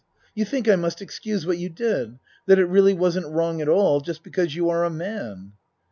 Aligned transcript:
You 0.33 0.45
think 0.45 0.67
I 0.67 0.75
must 0.77 0.99
excuse 0.99 1.45
what 1.45 1.59
you 1.59 1.69
did 1.69 2.17
that 2.47 2.57
it 2.57 2.65
really 2.65 2.95
wasn't 2.95 3.27
wrong 3.31 3.61
at 3.61 3.69
all, 3.69 4.01
just 4.01 4.23
be 4.23 4.31
cause 4.31 4.55
you 4.55 4.67
are 4.67 4.83
a 4.83 4.89
man. 4.89 5.53